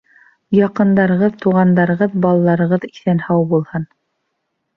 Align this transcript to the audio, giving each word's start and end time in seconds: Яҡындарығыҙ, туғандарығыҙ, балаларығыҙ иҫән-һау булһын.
Яҡындарығыҙ, 0.59 1.35
туғандарығыҙ, 1.43 2.15
балаларығыҙ 2.25 2.89
иҫән-һау 2.89 3.45
булһын. 3.53 3.87